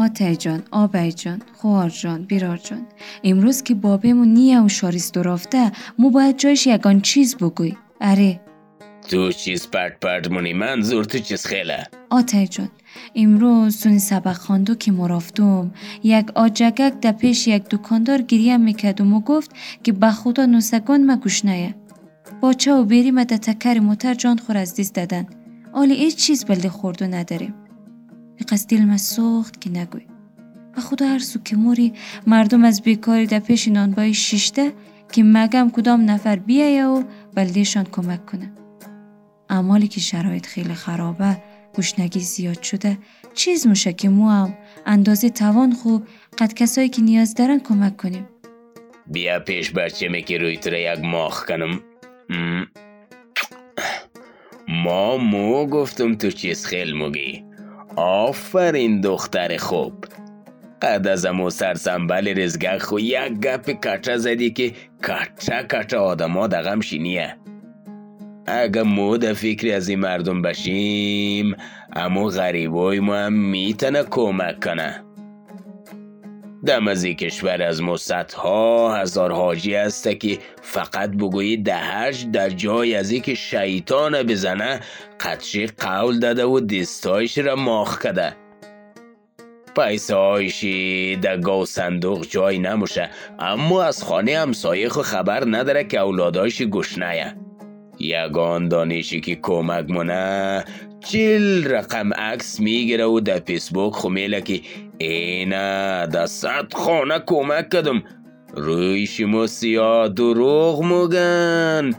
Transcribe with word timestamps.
آتای 0.00 0.36
جان، 0.36 0.62
آبای 0.70 1.12
جان، 1.12 1.42
خوار 1.56 1.90
جان، 1.90 2.22
بیرار 2.22 2.56
جان. 2.56 2.86
امروز 3.24 3.62
که 3.62 3.74
بابیمون 3.74 4.28
نیه 4.28 4.60
و 4.60 4.68
شاریست 4.68 5.18
رفته 5.18 5.72
مو 5.98 6.10
باید 6.10 6.38
جایش 6.38 6.66
یگان 6.66 7.00
چیز 7.00 7.36
بگوی. 7.36 7.76
اره. 8.00 8.40
تو 9.08 9.32
چیز 9.32 9.68
پرت 9.68 10.00
پرت 10.00 10.30
مونی 10.30 10.52
منظور 10.52 11.04
تو 11.04 11.18
چیز 11.18 11.46
خیله. 11.46 11.86
آتای 12.10 12.48
جان 12.48 12.68
امروز 13.14 13.76
سونی 13.76 13.98
سبق 13.98 14.32
خواندو 14.32 14.74
که 14.74 14.92
مرفتم 14.92 15.74
یک 16.02 16.30
آجگک 16.34 17.00
در 17.00 17.12
پیش 17.12 17.48
یک 17.48 17.64
دکاندار 17.70 18.22
گریم 18.22 18.60
می‌کرد 18.60 19.00
و 19.00 19.04
مو 19.04 19.20
گفت 19.20 19.50
که 19.82 19.92
به 19.92 20.10
خدا 20.10 20.46
نوسگان 20.46 21.06
ما 21.06 21.16
گوش 21.16 21.44
نیه 21.44 21.74
باچه 22.40 22.72
و 22.72 22.84
بریم 22.84 23.24
در 23.24 23.36
تکر 23.36 23.78
موتر 23.78 24.14
جان 24.14 24.38
خور 24.38 24.64
از 28.52 28.66
دیست 28.66 28.70
دادن 28.70 28.90
آلی 28.90 28.92
هیچ 28.92 29.00
چیز 29.00 29.16
بلده 29.16 29.40
خوردو 29.40 29.44
نداریم 29.44 29.46
قصد 29.46 29.46
دل 29.46 29.46
ما 29.46 29.46
سوخت 29.46 29.60
که 29.60 29.70
نگوی. 29.70 30.06
و 30.76 30.80
خدا 30.80 31.06
هر 31.06 31.18
سو 31.18 31.40
که 31.42 31.56
موری 31.56 31.92
مردم 32.26 32.64
از 32.64 32.82
بیکاری 32.82 33.26
در 33.26 33.38
پیش 33.38 33.68
نانبای 33.68 34.14
شیشته 34.14 34.72
که 35.12 35.22
مگم 35.22 35.70
کدام 35.70 36.10
نفر 36.10 36.36
بیایه 36.36 36.86
و 36.86 37.02
بلدهشان 37.34 37.84
کمک 37.84 38.26
کنه. 38.26 38.52
اعمالی 39.50 39.88
که 39.88 40.00
شرایط 40.00 40.46
خیلی 40.46 40.74
خرابه 40.74 41.42
گوشنگی 41.74 42.20
زیاد 42.20 42.62
شده 42.62 42.98
چیز 43.34 43.66
موشه 43.66 43.92
که 43.92 44.08
مو 44.08 44.28
هم 44.28 44.54
اندازه 44.86 45.30
توان 45.30 45.72
خوب 45.72 46.06
قد 46.38 46.54
کسایی 46.54 46.88
که 46.88 47.02
نیاز 47.02 47.34
دارن 47.34 47.58
کمک 47.58 47.96
کنیم. 47.96 48.28
بیا 49.06 49.40
پیش 49.40 49.70
برچه 49.70 50.22
که 50.22 50.38
روی 50.38 50.56
تو 50.56 50.74
یک 50.74 50.98
ماخ 50.98 51.44
کنم. 51.44 51.80
ما 54.68 55.16
مو 55.16 55.66
گفتم 55.66 56.14
تو 56.14 56.30
چیز 56.30 56.66
خیل 56.66 56.92
موگی. 56.92 57.49
آفرین 57.96 59.00
دختر 59.00 59.56
خوب. 59.56 60.04
قد 60.82 61.06
از 61.06 61.26
امو 61.26 61.50
سرسنبل 61.50 62.42
رزگه 62.42 62.78
خو 62.78 63.00
یک 63.00 63.32
گپ 63.32 63.70
کچه 63.70 64.16
زدی 64.16 64.50
که 64.50 64.72
کچه 65.02 65.62
کچه 65.62 65.96
آدما 65.96 66.46
دغم 66.46 66.80
شینیه. 66.80 67.36
اگه 68.46 68.82
مو 68.82 69.16
در 69.16 69.32
فکر 69.32 69.74
از 69.76 69.88
این 69.88 70.00
مردم 70.00 70.42
بشیم 70.42 71.56
امو 71.92 72.28
غریبای 72.28 73.00
ما 73.00 73.16
هم 73.16 73.32
می‌تونه 73.32 74.02
کمک 74.02 74.64
کنه. 74.64 75.04
از 76.68 77.04
این 77.04 77.16
کشور 77.16 77.62
از 77.62 77.82
ما 77.82 77.96
ها 78.36 78.96
هزار 78.96 79.32
حاجی 79.32 79.74
هسته 79.74 80.14
که 80.14 80.38
فقط 80.62 81.10
بگویی 81.10 81.56
دهش 81.56 82.26
در 82.32 82.50
جای 82.50 82.94
از 82.94 83.12
که 83.12 83.34
شیطان 83.34 84.22
بزنه 84.22 84.80
قدشی 85.20 85.66
قول 85.66 86.18
داده 86.18 86.44
و 86.44 86.60
دستایش 86.60 87.38
را 87.38 87.56
ماخ 87.56 87.98
کده 87.98 88.36
پیسه 89.76 90.14
هایشی 90.14 91.16
در 91.16 91.36
گاو 91.36 91.66
صندوق 91.66 92.26
جای 92.26 92.58
نموشه 92.58 93.10
اما 93.38 93.82
از 93.82 94.02
خانه 94.04 94.38
همسایه 94.38 94.88
خو 94.88 95.02
خبر 95.02 95.44
نداره 95.46 95.84
که 95.84 96.00
اولادایش 96.00 96.62
گشنه. 96.62 97.36
یگان 97.98 98.68
دانشی 98.68 99.20
که 99.20 99.34
کمک 99.34 99.90
مونه 99.90 100.64
چل 101.00 101.64
رقم 101.64 102.12
عکس 102.12 102.60
می‌گیره 102.60 103.04
و 103.04 103.20
در 103.20 103.38
فیسبوک 103.38 103.92
خو 103.92 104.08
میله 104.08 104.40
که 104.40 104.60
اینه 104.98 106.06
در 106.06 106.26
صد 106.26 106.72
خانه 106.74 107.18
کمک 107.26 107.68
کدم 107.68 108.02
روی 108.54 109.06
شما 109.06 109.46
سیاه 109.46 110.08
دروغ 110.08 110.82
مگن 110.82 111.90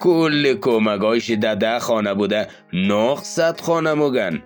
کل 0.00 0.54
کمکایش 0.54 1.30
در 1.30 1.54
ده 1.54 1.78
خانه 1.78 2.14
بوده 2.14 2.48
ناخ 2.72 3.22
صد 3.24 3.60
خانه 3.60 3.94
مگن 3.94 4.42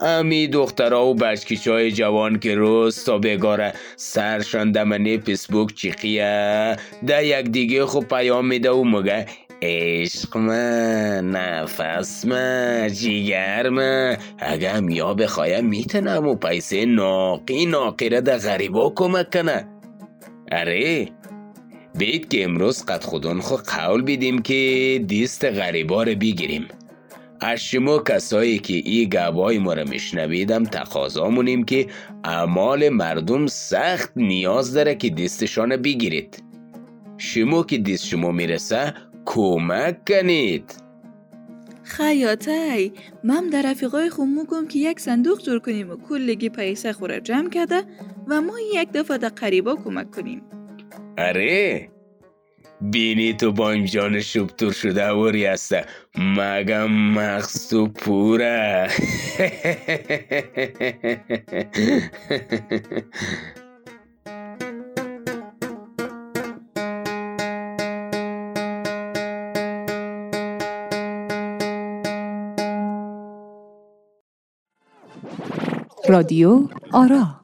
امی 0.00 0.48
دخترها 0.48 1.06
و 1.06 1.14
بچکیش 1.14 1.68
های 1.68 1.92
جوان 1.92 2.38
که 2.38 2.54
روز 2.54 3.04
تا 3.04 3.18
بگاره 3.18 3.72
سرشان 3.96 4.72
دمنه 4.72 5.18
فیسبوک 5.18 5.74
چیقیه 5.74 6.76
ده 7.06 7.26
یک 7.26 7.46
دیگه 7.46 7.86
خوب 7.86 8.08
پیام 8.08 8.46
میده 8.46 8.70
و 8.70 8.84
مگه 8.84 9.26
عشق 9.62 10.36
من 10.36 11.30
نفس 11.30 12.24
من 12.24 12.88
جیگر 12.92 13.68
من. 13.68 14.16
اگه 14.38 14.92
یا 14.92 15.14
بخوایم 15.14 15.66
می‌تونم 15.66 16.26
و 16.26 16.34
پیسه 16.34 16.84
ناقی 16.84 17.66
ناقیره 17.66 18.20
ده 18.20 18.36
غریبا 18.36 18.92
کمک 18.96 19.32
کنه. 19.32 19.66
اره 20.52 21.08
بید 21.94 22.28
که 22.28 22.44
امروز 22.44 22.84
قد 22.84 23.02
خودون 23.02 23.40
خو 23.40 23.56
قول 23.56 24.02
بیدیم 24.02 24.42
که 24.42 25.04
دیست 25.06 25.44
غریبا 25.44 26.02
رو 26.02 26.14
بگیریم. 26.14 26.68
از 27.40 27.60
شما 27.60 27.98
کسایی 27.98 28.58
که 28.58 28.74
ای 28.74 29.08
گوای 29.08 29.58
ما 29.58 29.74
رو 29.74 29.88
میشنویدم 29.88 30.64
تقاضا 30.64 31.28
مونیم 31.28 31.64
که 31.64 31.86
اعمال 32.24 32.88
مردم 32.88 33.46
سخت 33.46 34.12
نیاز 34.16 34.74
داره 34.74 34.94
که 34.94 35.08
دیستشان 35.08 35.76
بگیرید. 35.76 36.42
شما 37.18 37.62
که 37.62 37.78
دیست 37.78 38.06
شما 38.06 38.32
می‌رسه 38.32 38.94
کمک 39.26 40.08
کنید. 40.08 40.74
خیاطی 41.82 42.92
مم 43.24 43.50
در 43.50 43.62
رفیقای 43.62 44.10
خود 44.10 44.28
گم 44.50 44.68
که 44.68 44.78
یک 44.78 45.00
صندوق 45.00 45.42
جور 45.42 45.58
کنیم 45.58 45.90
و 45.90 45.96
کلگی 45.96 46.48
پیسه 46.48 46.92
خوره 46.92 47.20
جمع 47.20 47.50
کرده 47.50 47.82
و 48.28 48.40
ما 48.40 48.52
یک 48.74 48.92
دفعه 48.92 49.18
در 49.18 49.28
قریبا 49.28 49.74
کمک 49.74 50.10
کنیم. 50.10 50.42
اره 51.18 51.88
بینی 52.80 53.32
تو 53.32 53.52
با 53.52 53.76
جان 53.76 54.20
شبتور 54.20 54.72
شده 54.72 55.08
وری 55.08 55.44
هسته. 55.44 55.84
مگم 56.18 56.92
مغز 56.92 57.68
تو 57.68 57.88
پوره. 57.88 58.88
رادیو 76.10 76.68
آرا. 76.92 77.40